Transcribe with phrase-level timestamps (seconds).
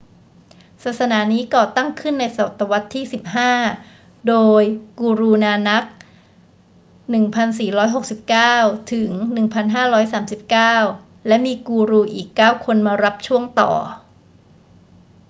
[0.83, 3.05] ศาสนานี้ก่อตั้งขึ้นในศตวรรษที่
[3.67, 4.63] 15 โดย
[4.99, 5.85] guru nanak
[7.11, 8.81] 1469–1539
[11.27, 13.71] และมีกูรูอีก 9 คนมารับช่วงต่อ